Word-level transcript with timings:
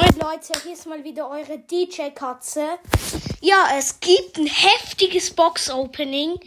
Moin 0.00 0.14
Leute, 0.20 0.52
hier 0.62 0.74
ist 0.74 0.86
mal 0.86 1.02
wieder 1.02 1.28
eure 1.28 1.58
DJ-Katze. 1.58 2.78
Ja, 3.40 3.66
es 3.76 3.98
gibt 3.98 4.38
ein 4.38 4.46
heftiges 4.46 5.32
Box-Opening. 5.32 6.38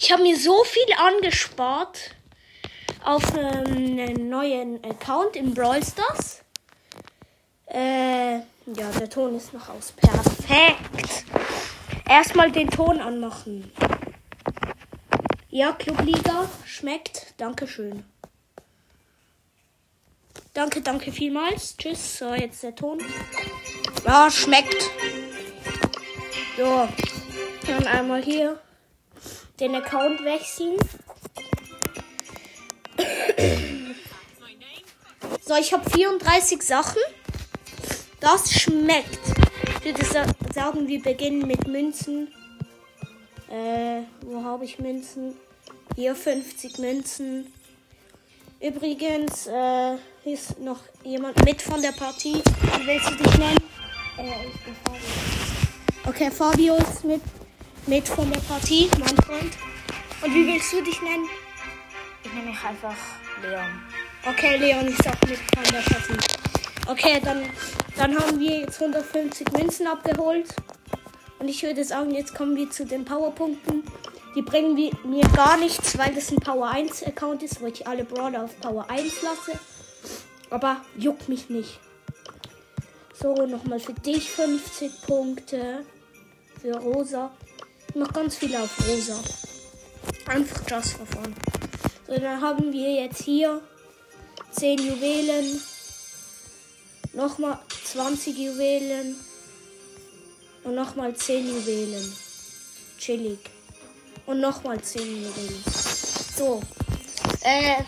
Ich 0.00 0.10
habe 0.10 0.24
mir 0.24 0.36
so 0.36 0.64
viel 0.64 0.92
angespart 0.98 2.16
auf 3.04 3.22
ähm, 3.36 4.00
einen 4.00 4.28
neuen 4.28 4.84
Account 4.84 5.36
im 5.36 5.54
Brawl 5.54 5.80
Stars. 5.84 6.42
Äh, 7.66 8.38
ja, 8.38 8.90
der 8.98 9.08
Ton 9.08 9.36
ist 9.36 9.54
noch 9.54 9.68
aus. 9.68 9.92
Perfekt. 9.92 11.24
Erstmal 12.08 12.50
den 12.50 12.68
Ton 12.68 13.00
anmachen. 13.00 13.72
Ja, 15.50 15.70
Clubliga 15.70 16.50
schmeckt. 16.66 17.34
Dankeschön. 17.36 18.02
Danke, 20.58 20.80
danke 20.80 21.12
vielmals. 21.12 21.76
Tschüss. 21.76 22.18
So, 22.18 22.34
jetzt 22.34 22.64
der 22.64 22.74
Ton. 22.74 22.98
Ja, 24.04 24.28
schmeckt. 24.28 24.90
So. 26.56 26.88
Dann 27.64 27.86
einmal 27.86 28.20
hier 28.24 28.58
den 29.60 29.76
Account 29.76 30.24
wechseln. 30.24 30.76
So, 35.42 35.54
ich 35.54 35.72
habe 35.72 35.88
34 35.88 36.60
Sachen. 36.60 37.02
Das 38.18 38.52
schmeckt. 38.52 39.20
Ich 39.78 39.84
würde 39.84 40.34
sagen, 40.52 40.88
wir 40.88 41.00
beginnen 41.00 41.46
mit 41.46 41.68
Münzen. 41.68 42.34
Äh, 43.48 44.02
wo 44.22 44.42
habe 44.42 44.64
ich 44.64 44.80
Münzen? 44.80 45.36
Hier 45.94 46.16
50 46.16 46.78
Münzen. 46.78 47.46
Übrigens, 48.60 49.46
äh, 49.46 49.96
hier 50.24 50.34
ist 50.34 50.58
noch 50.58 50.80
jemand 51.04 51.44
mit 51.44 51.62
von 51.62 51.80
der 51.80 51.92
Partie. 51.92 52.42
Wie 52.42 52.86
willst 52.88 53.08
du 53.08 53.14
dich 53.14 53.38
nennen? 53.38 53.62
Äh, 54.18 54.48
ich 54.48 54.60
bin 54.64 54.74
Fabio. 54.84 55.00
Okay, 56.04 56.30
Fabio 56.32 56.74
ist 56.74 57.04
mit, 57.04 57.20
mit 57.86 58.08
von 58.08 58.28
der 58.32 58.40
Partie, 58.40 58.90
mein 58.98 59.16
Freund. 59.18 59.52
Und 60.24 60.34
wie 60.34 60.44
willst 60.44 60.72
du 60.72 60.82
dich 60.82 61.00
nennen? 61.02 61.28
Ich 62.24 62.32
nenne 62.32 62.46
mich 62.46 62.64
einfach 62.64 62.96
Leon. 63.42 63.80
Okay, 64.26 64.56
Leon 64.56 64.88
ist 64.88 65.06
auch 65.06 65.28
mit 65.28 65.38
von 65.38 65.62
der 65.72 65.94
Partie. 65.94 66.18
Okay, 66.88 67.20
dann, 67.22 67.44
dann 67.96 68.18
haben 68.18 68.40
wir 68.40 68.62
jetzt 68.62 68.80
150 68.80 69.52
Münzen 69.52 69.86
abgeholt. 69.86 70.48
Und 71.38 71.46
ich 71.46 71.62
würde 71.62 71.84
sagen, 71.84 72.10
jetzt 72.12 72.34
kommen 72.34 72.56
wir 72.56 72.68
zu 72.68 72.84
den 72.84 73.04
Powerpunkten. 73.04 73.84
Die 74.38 74.42
bringen 74.42 74.76
mir 75.02 75.28
gar 75.34 75.56
nichts, 75.56 75.98
weil 75.98 76.14
das 76.14 76.30
ein 76.30 76.36
Power 76.36 76.68
1 76.68 77.02
Account 77.02 77.42
ist, 77.42 77.60
wo 77.60 77.66
ich 77.66 77.84
alle 77.88 78.04
Brawler 78.04 78.44
auf 78.44 78.60
Power 78.60 78.88
1 78.88 79.22
lasse. 79.22 79.58
Aber 80.48 80.80
juckt 80.96 81.28
mich 81.28 81.50
nicht. 81.50 81.80
So, 83.20 83.34
nochmal 83.34 83.80
für 83.80 83.94
dich 83.94 84.30
50 84.30 85.02
Punkte. 85.02 85.84
Für 86.62 86.76
Rosa. 86.76 87.32
Mach 87.96 88.12
ganz 88.12 88.36
viele 88.36 88.62
auf 88.62 88.78
Rosa. 88.88 89.18
Einfach 90.28 90.60
just 90.70 90.92
fun. 90.92 91.34
So, 92.06 92.16
dann 92.16 92.40
haben 92.40 92.72
wir 92.72 92.92
jetzt 92.92 93.24
hier 93.24 93.60
10 94.52 94.78
Juwelen. 94.78 95.60
Nochmal 97.12 97.58
20 97.86 98.38
Juwelen. 98.38 99.16
Und 100.62 100.76
nochmal 100.76 101.12
10 101.16 101.44
Juwelen. 101.44 102.12
Chillig. 102.98 103.57
Und 104.28 104.40
nochmal 104.40 104.78
10 104.78 105.24
Juwelen. 105.24 105.64
So. 106.36 106.62
Äh. 107.40 107.82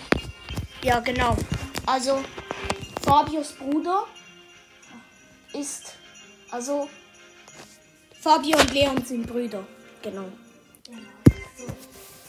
Ja, 0.83 0.99
genau. 1.01 1.37
Also, 1.85 2.25
Fabios 3.03 3.53
Bruder 3.53 4.07
ist. 5.53 5.93
Also, 6.51 6.89
Fabio 8.23 8.59
und 8.59 8.73
Leon 8.73 9.05
sind 9.05 9.27
Brüder. 9.27 9.67
Genau. 10.01 10.33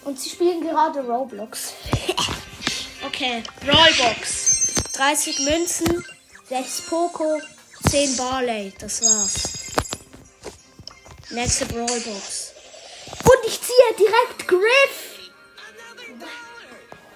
Und 0.04 0.20
sie 0.20 0.30
spielen 0.30 0.60
gerade 0.60 1.00
Roblox. 1.00 1.72
okay, 3.08 3.44
Rollbox. 3.66 4.92
30 4.92 5.40
Münzen, 5.40 6.06
6 6.50 6.82
Poco, 6.90 7.40
10 7.90 8.18
Barley. 8.18 8.74
Das 8.78 9.02
war's. 9.04 9.44
Nächste 11.30 11.66
Brawlbox. 11.68 12.41
Und 13.08 13.48
ich 13.48 13.60
ziehe 13.62 13.96
direkt 13.98 14.48
Griff. 14.48 15.32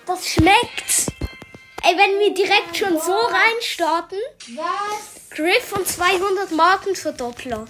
Das 0.05 0.27
schmeckt. 0.27 1.11
Ey, 1.83 1.97
wenn 1.97 2.19
wir 2.19 2.33
direkt 2.33 2.77
schon 2.77 2.99
so 2.99 3.15
reinstarten. 3.15 4.19
Was? 4.55 5.29
Griff 5.29 5.71
und 5.73 5.87
200 5.87 6.51
Markenverdoppler. 6.51 7.65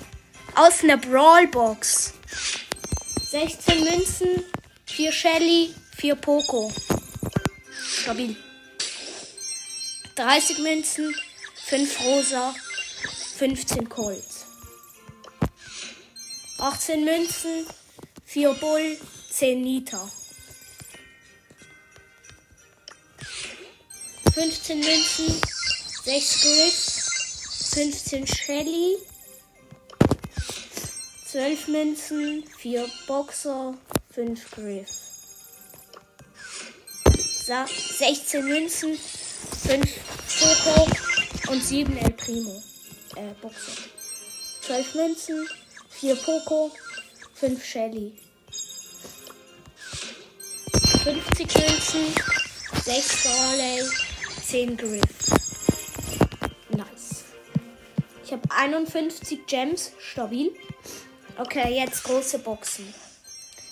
Aus 0.56 0.84
einer 0.84 0.98
Brawlbox. 0.98 2.14
16 3.32 3.84
Münzen, 3.84 4.46
4 4.86 5.12
Shelly, 5.12 5.76
4 5.98 6.16
Poco. 6.16 6.72
Stabil. 8.02 8.36
30 10.16 10.60
Münzen, 10.60 11.14
5 11.66 12.02
Rosa, 12.06 12.56
15 13.38 13.90
Colt. 13.90 14.24
18 16.60 17.04
Münzen, 17.04 17.68
4 18.36 18.54
Bull, 18.56 18.98
10 19.30 19.62
Nita. 19.62 20.12
15 24.34 24.78
Münzen, 24.82 25.42
6 26.04 26.42
Griff, 26.42 26.76
15 27.76 28.28
Shelly, 28.28 28.98
12 31.32 31.68
Münzen, 31.70 32.44
4 32.58 32.86
Boxer, 33.08 33.78
5 34.10 34.52
Griff. 34.52 34.90
Sa 37.46 37.66
16 37.66 38.46
Münzen, 38.46 38.98
5 38.98 39.80
Poco 40.42 40.90
und 41.54 41.64
7 41.64 41.96
El 41.96 42.12
Primo. 42.12 42.62
Äh, 43.16 43.34
Boxer. 43.42 43.72
12 44.64 44.96
Münzen, 44.96 45.48
4 45.92 46.16
Poco, 46.18 46.74
5 47.36 47.64
Shelly. 47.64 48.25
50 51.06 51.54
Münzen, 51.60 52.16
6 52.84 53.24
Barley, 53.26 53.84
10 54.44 54.76
Griff. 54.76 55.04
Nice. 56.70 57.26
Ich 58.24 58.32
habe 58.32 58.42
51 58.50 59.46
Gems, 59.46 59.92
stabil. 60.00 60.50
Okay, 61.38 61.76
jetzt 61.76 62.04
große 62.06 62.40
Boxen. 62.40 62.92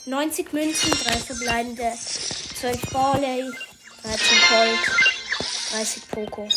90 0.06 0.54
Münzen, 0.54 0.92
3 0.92 1.14
verbleibende, 1.18 1.92
12 2.60 2.82
Barley, 2.92 3.52
13 4.04 4.38
Gold, 4.50 4.80
30 5.72 6.08
Poco. 6.10 6.48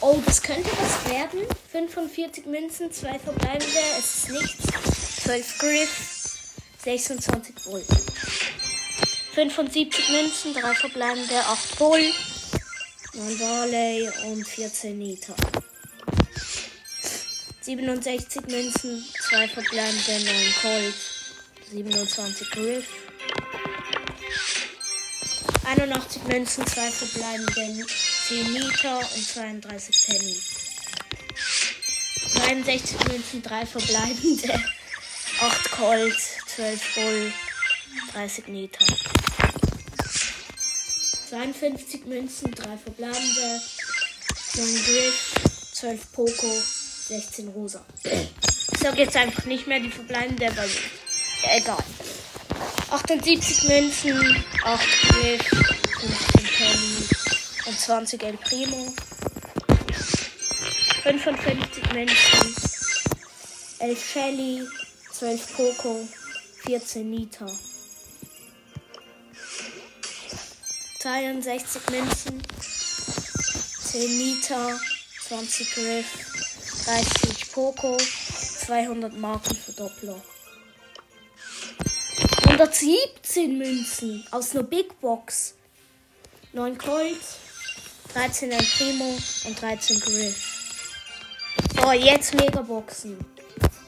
Oh, 0.00 0.22
das 0.24 0.42
könnte 0.42 0.70
was 0.70 1.12
werden. 1.12 1.40
45 1.70 2.46
Münzen, 2.46 2.90
2 2.90 3.18
verbleibende, 3.18 3.78
es 3.98 4.14
ist 4.14 4.30
nichts. 4.30 5.22
12 5.22 5.58
Griff, 5.58 6.25
26 6.86 7.64
Bull. 7.64 7.84
75 9.34 10.08
Münzen, 10.08 10.54
3 10.54 10.72
verbleibende, 10.72 11.34
8 11.34 11.78
Bull, 11.78 12.14
9 13.12 13.38
Barley 13.38 14.08
und 14.26 14.46
14 14.46 14.96
Nita. 14.96 15.34
67 17.62 18.46
Münzen, 18.46 19.04
2 19.28 19.48
verbleibende, 19.48 20.12
9 20.12 20.54
Colt, 20.62 20.94
27 21.72 22.50
Griff. 22.52 22.86
81 25.64 26.22
Münzen, 26.22 26.64
2 26.68 26.90
verbleibende, 26.92 27.86
10 28.28 28.52
Nita 28.52 28.98
und 28.98 29.28
32 29.28 30.06
Penny. 30.06 30.36
63 32.32 33.08
Münzen, 33.08 33.42
3 33.42 33.66
verbleibende, 33.66 34.62
8 35.40 35.70
Colt, 35.72 36.45
12 36.56 36.94
Bull, 36.94 37.32
30 38.14 38.48
Nita. 38.48 38.82
52 41.28 42.06
Münzen, 42.06 42.50
3 42.50 42.78
verbleibende, 42.78 43.60
9 44.54 44.84
Griff, 44.86 45.34
12 45.74 46.12
Poco, 46.12 46.50
16 47.08 47.48
Rosa. 47.48 47.84
Ich 48.04 48.78
sag 48.78 48.96
jetzt 48.96 49.14
einfach 49.16 49.44
nicht 49.44 49.66
mehr 49.66 49.80
die 49.80 49.90
verbleibende, 49.90 50.46
weil 50.56 50.70
ja, 51.42 51.58
egal. 51.58 51.84
78 52.88 53.68
Münzen, 53.68 54.44
8 54.64 54.86
Griff, 55.10 55.42
15 55.42 56.42
Penny 56.56 57.06
und 57.66 57.78
20 57.78 58.22
El 58.22 58.36
Primo. 58.38 58.94
55 61.02 61.92
Münzen, 61.92 62.56
11 63.80 64.10
Shelly, 64.10 64.66
12 65.12 65.54
Poco, 65.54 66.08
14 66.66 67.08
Nita. 67.08 67.46
62 70.98 71.90
Münzen, 71.90 72.42
10 73.84 74.18
Nita, 74.18 74.80
20 75.28 75.74
Griff, 75.74 76.06
30 76.84 77.52
Poco, 77.52 77.96
200 77.96 79.16
Marken 79.16 79.54
Verdoppler. 79.54 80.20
117 82.48 83.56
Münzen 83.56 84.26
aus 84.32 84.50
einer 84.50 84.64
Big 84.64 85.00
Box. 85.00 85.54
9 86.52 86.76
Colt, 86.78 87.20
13 88.12 88.50
El 88.50 88.66
Primo 88.76 89.16
und 89.44 89.62
13 89.62 90.00
Griff. 90.00 90.56
So, 91.80 91.92
jetzt 91.92 92.34
Megaboxen. 92.34 93.35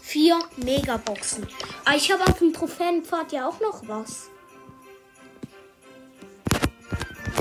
4 0.09 0.39
Megaboxen. 0.57 1.47
Ah, 1.85 1.95
ich 1.95 2.11
habe 2.11 2.25
auf 2.25 2.39
dem 2.39 2.55
Trophäenpfad 2.55 3.31
ja 3.31 3.47
auch 3.47 3.61
noch 3.61 3.87
was. 3.87 4.31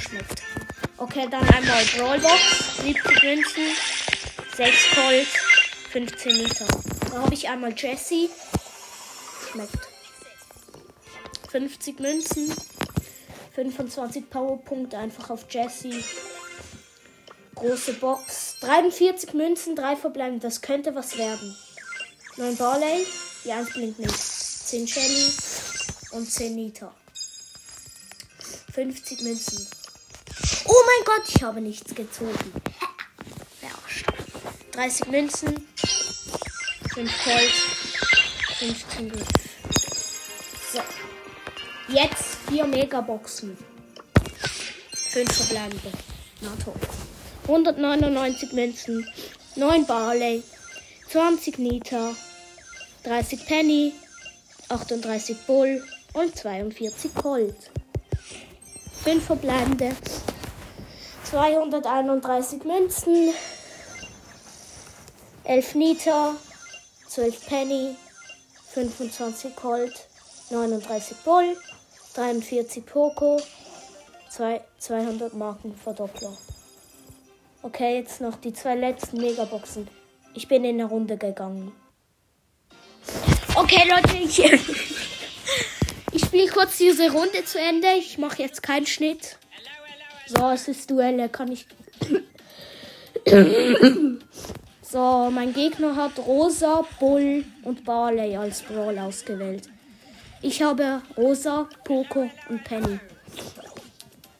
Schmeckt. 0.01 0.43
Okay, 0.97 1.29
dann 1.31 1.47
einmal 1.47 1.81
Brawlbox. 1.95 2.81
70 2.83 3.23
Münzen, 3.23 3.63
6 4.57 4.95
Colt, 4.95 5.27
15 5.93 6.35
Liter. 6.35 6.67
Da 7.09 7.21
habe 7.21 7.33
ich 7.33 7.47
einmal 7.47 7.73
Jessie. 7.73 8.29
Schmeckt. 9.49 9.87
50 11.49 12.01
Münzen, 12.01 12.53
25 13.55 14.29
Powerpunkte 14.29 14.97
einfach 14.97 15.29
auf 15.29 15.45
Jessie. 15.49 16.03
Große 17.55 17.93
Box. 17.93 18.57
43 18.59 19.33
Münzen, 19.33 19.77
3 19.77 19.95
verbleiben. 19.95 20.41
Das 20.41 20.61
könnte 20.61 20.93
was 20.95 21.17
werden. 21.17 21.55
9 22.37 22.55
Barley. 22.55 23.07
Die 23.43 23.51
1 23.51 23.73
blinkt 23.73 23.99
nicht. 23.99 24.15
10 24.15 24.87
Shelly 24.87 25.31
und 26.11 26.31
10 26.31 26.55
Nita. 26.55 26.93
50 28.73 29.21
Münzen. 29.21 29.67
Oh 30.65 30.81
mein 30.85 31.05
Gott, 31.05 31.23
ich 31.35 31.41
habe 31.41 31.61
nichts 31.61 31.95
gezogen. 31.95 32.35
Verarscht. 33.59 34.05
30 34.73 35.07
Münzen. 35.07 35.67
5 36.93 37.23
Gold. 37.23 37.53
15 38.59 39.09
Griff. 39.09 39.27
So. 40.71 40.81
Jetzt 41.91 42.37
4 42.49 42.67
Megaboxen. 42.67 43.57
5 44.93 45.31
verbleibende. 45.31 45.91
Na 46.41 46.51
toll. 46.63 46.75
199 47.47 48.51
Münzen. 48.53 49.11
9 49.55 49.87
Barley. 49.87 50.43
20 51.09 51.57
Nita. 51.57 52.13
30 53.03 53.45
Penny. 53.45 53.93
38 54.69 55.37
Bull. 55.45 55.83
Und 56.13 56.35
42 56.35 57.13
Gold. 57.15 57.55
5 59.03 59.23
verbleibende. 59.23 59.95
231 61.23 62.63
Münzen. 62.63 63.33
11 65.43 65.75
Nita. 65.75 66.35
12 67.07 67.45
Penny. 67.47 67.95
25 68.73 69.55
Gold. 69.55 69.93
39 70.49 71.17
Bull. 71.23 71.57
43 72.15 72.85
Poco. 72.85 73.39
2, 74.29 74.61
200 74.79 75.33
Marken 75.33 75.75
Verdoppler. 75.75 76.33
Okay, 77.63 77.99
jetzt 77.99 78.21
noch 78.21 78.35
die 78.35 78.53
zwei 78.53 78.75
letzten 78.75 79.17
Megaboxen. 79.17 79.87
Ich 80.33 80.47
bin 80.47 80.63
in 80.63 80.75
eine 80.75 80.85
Runde 80.85 81.17
gegangen. 81.17 81.71
Okay, 83.55 83.83
Leute, 83.89 84.17
ich, 84.17 84.39
ich 86.11 86.25
spiele 86.25 86.47
kurz 86.47 86.77
diese 86.77 87.11
Runde 87.11 87.43
zu 87.45 87.59
Ende. 87.59 87.87
Ich 87.97 88.17
mache 88.17 88.41
jetzt 88.41 88.61
keinen 88.63 88.85
Schnitt. 88.85 89.37
So, 90.27 90.49
es 90.49 90.67
ist 90.67 90.89
Duelle, 90.91 91.29
kann 91.29 91.51
ich. 91.51 91.65
so, 94.81 95.29
mein 95.31 95.53
Gegner 95.53 95.95
hat 95.95 96.19
Rosa, 96.19 96.85
Bull 96.99 97.45
und 97.63 97.83
Barley 97.85 98.35
als 98.35 98.61
Brawl 98.61 98.97
ausgewählt. 98.99 99.69
Ich 100.41 100.61
habe 100.61 101.01
Rosa, 101.17 101.67
Poco 101.83 102.29
und 102.49 102.63
Penny. 102.63 102.99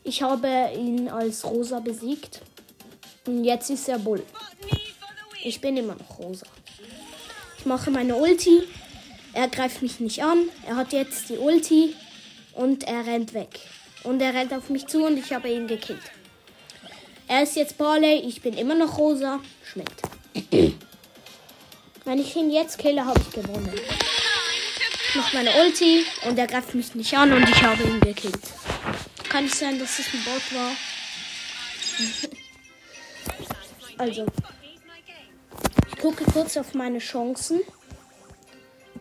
Ich 0.04 0.22
habe 0.22 0.70
ihn 0.76 1.10
als 1.10 1.44
Rosa 1.44 1.80
besiegt. 1.80 2.42
Und 3.26 3.44
jetzt 3.44 3.70
ist 3.70 3.90
er 3.90 4.00
Bull. 4.00 4.24
Ich 5.44 5.60
bin 5.60 5.76
immer 5.76 5.96
noch 5.96 6.20
Rosa. 6.20 6.46
Mache 7.68 7.92
meine 7.92 8.16
Ulti. 8.16 8.64
Er 9.34 9.50
greift 9.50 9.82
mich 9.82 10.00
nicht 10.00 10.24
an. 10.24 10.38
Er 10.66 10.78
hat 10.78 10.94
jetzt 10.94 11.28
die 11.30 11.38
Ulti. 11.38 11.96
Und 12.54 12.86
er 12.86 13.06
rennt 13.06 13.34
weg. 13.34 13.60
Und 14.04 14.22
er 14.22 14.34
rennt 14.34 14.54
auf 14.54 14.70
mich 14.70 14.88
zu 14.88 15.04
und 15.06 15.18
ich 15.18 15.34
habe 15.34 15.50
ihn 15.50 15.68
gekillt. 15.68 16.02
Er 17.28 17.44
ist 17.44 17.58
jetzt 17.58 17.78
Barley. 17.78 18.20
Ich 18.20 18.42
bin 18.42 18.54
immer 18.54 18.74
noch 18.74 18.98
Rosa. 18.98 19.42
Schmeckt. 19.70 20.02
Wenn 22.06 22.20
ich 22.20 22.34
ihn 22.38 22.52
jetzt 22.52 22.78
kille, 22.78 23.06
habe 23.06 23.20
ich 23.20 23.32
gewonnen. 23.32 23.70
Ich 25.10 25.16
mache 25.16 25.36
meine 25.36 25.52
Ulti 25.62 26.06
und 26.26 26.40
er 26.40 26.48
greift 26.48 26.74
mich 26.74 26.96
nicht 26.96 27.14
an 27.18 27.34
und 27.34 27.50
ich 27.50 27.62
habe 27.64 27.84
ihn 27.84 28.00
gekillt. 28.00 28.40
Kann 29.28 29.46
es 29.46 29.60
sein, 29.60 29.78
dass 29.78 30.00
es 30.00 30.06
ein 30.14 30.24
Bot 30.24 30.56
war? 30.56 30.72
also. 33.98 34.26
Ich 35.98 36.04
gucke 36.04 36.26
kurz 36.26 36.56
auf 36.58 36.76
meine 36.76 37.00
Chancen. 37.00 37.62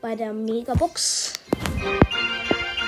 Bei 0.01 0.17
der 0.17 0.33
Megabox. 0.33 1.35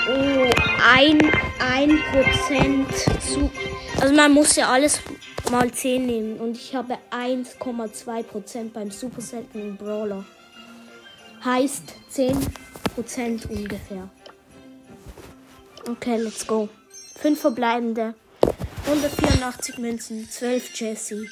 Oh, 0.08 0.50
ein, 0.82 1.20
ein 1.60 1.98
Prozent 2.10 2.88
zu. 3.20 3.50
Also 4.00 4.14
man 4.14 4.32
muss 4.32 4.56
ja 4.56 4.70
alles 4.70 5.00
mal 5.50 5.70
10 5.70 6.06
nehmen. 6.06 6.40
Und 6.40 6.56
ich 6.56 6.74
habe 6.74 6.96
1,2 7.10 8.22
Prozent 8.22 8.72
beim 8.72 8.90
Super 8.90 9.20
Seltenen 9.20 9.76
Brawler. 9.76 10.24
Heißt 11.44 11.92
10 12.08 12.34
Prozent 12.94 13.44
ungefähr. 13.50 14.08
Okay, 15.86 16.16
let's 16.16 16.46
go. 16.46 16.70
5 17.16 17.38
verbleibende. 17.38 18.14
184 18.86 19.76
Münzen, 19.76 20.30
12 20.30 20.80
Jesse, 20.80 21.26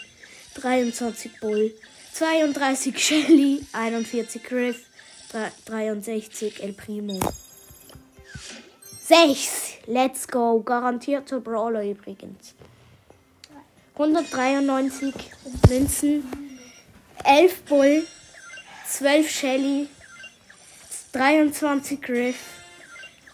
23 0.57 1.41
Bull, 1.41 1.73
32 2.19 2.99
Shelly, 2.99 3.67
41 3.75 4.43
Griff, 4.43 4.87
63 5.31 6.61
El 6.63 6.73
Primo. 6.73 7.21
6. 9.03 9.81
Let's 9.87 10.27
go. 10.27 10.63
Garantierter 10.63 11.41
Brawler 11.41 11.85
übrigens. 11.85 12.55
193 13.97 15.15
Münzen, 15.69 16.25
11 17.23 17.65
Bull, 17.69 18.07
12 18.89 19.31
Shelly, 19.31 19.89
23 21.13 22.01
Griff, 22.01 22.37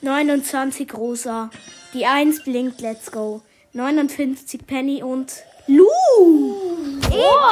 29 0.01 0.93
Rosa, 0.95 1.51
die 1.95 2.07
1 2.07 2.43
blinkt, 2.43 2.81
let's 2.81 3.13
go, 3.13 3.43
59 3.75 4.67
Penny 4.67 5.05
und 5.05 5.33
Lu! 5.69 6.99
Episch! 7.07 7.52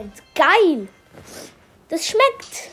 1. 0.00 0.22
Geil! 0.34 0.88
Das 1.88 2.06
schmeckt! 2.06 2.70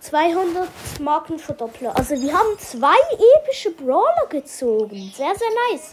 200 0.00 0.68
Marken 1.00 1.38
für 1.38 1.54
Doppler. 1.54 1.96
Also 1.96 2.20
wir 2.20 2.32
haben 2.32 2.58
zwei 2.58 2.94
epische 3.42 3.70
Brawler 3.70 4.26
gezogen. 4.28 5.12
Sehr, 5.14 5.34
sehr 5.34 5.48
nice. 5.70 5.92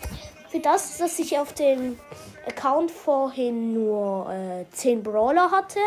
Für 0.49 0.59
das, 0.59 0.97
dass 0.97 1.17
ich 1.17 1.39
auf 1.39 1.53
dem 1.53 1.97
Account 2.45 2.91
vorhin 2.91 3.73
nur 3.73 4.29
äh, 4.31 4.65
10 4.75 5.01
Brawler 5.01 5.49
hatte. 5.49 5.79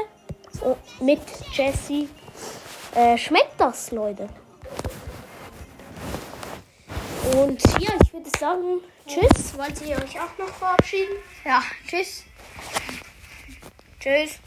So, 0.52 0.76
mit 1.00 1.20
Jesse. 1.52 2.08
Äh, 2.94 3.18
schmeckt 3.18 3.58
das, 3.58 3.90
Leute. 3.90 4.28
Und 7.36 7.62
ja, 7.80 7.90
ich 8.02 8.12
würde 8.12 8.30
sagen, 8.38 8.80
tschüss. 9.06 9.56
Wollt 9.58 9.80
ihr 9.82 9.96
euch 9.96 10.18
auch 10.18 10.38
noch 10.38 10.48
verabschieden? 10.48 11.16
Ja, 11.44 11.62
tschüss. 11.86 12.24
Tschüss. 14.04 14.38